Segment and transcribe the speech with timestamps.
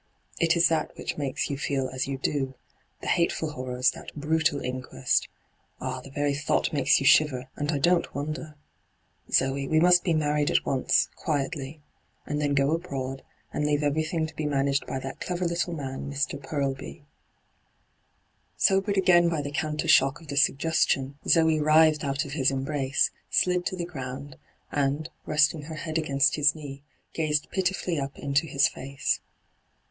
[0.39, 2.55] It is that which makes you feel as you do
[3.01, 5.29] —■ the hateftil horrors, that brutal inquest.
[5.79, 8.55] Ah, the very thought makes you shiver, and I don't wonder!
[9.31, 11.81] Zoe, we must be married at once, quietly—
[12.25, 13.21] and then go abroad,
[13.53, 16.39] and leave everything to be managed by that clever little man, Mr.
[16.39, 17.03] Porlby.* hyGoo>^lc ENTRAPPED 1 1 1
[18.57, 23.67] Sobered again by the countershook of the suggestion, Zoe writhed out of his embrace, slid
[23.67, 24.37] to the ground,
[24.71, 26.81] and, resting her head against his knee,
[27.13, 29.19] gazed pitifully up into his &ce.